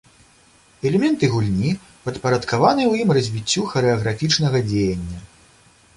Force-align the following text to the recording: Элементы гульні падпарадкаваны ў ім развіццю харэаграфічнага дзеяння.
Элементы 0.89 1.25
гульні 1.33 1.73
падпарадкаваны 2.07 2.83
ў 2.91 3.07
ім 3.07 3.15
развіццю 3.19 3.69
харэаграфічнага 3.75 4.57
дзеяння. 4.71 5.19